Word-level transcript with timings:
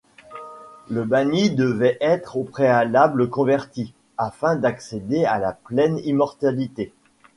Le 0.89 1.05
banni 1.05 1.51
devait 1.51 1.99
être 2.01 2.35
au 2.35 2.43
préalable 2.43 3.29
converti, 3.29 3.93
afin 4.17 4.55
d'accéder 4.55 5.25
à 5.25 5.37
la 5.37 5.53
pleine 5.53 5.99
immortalité. 5.99 6.91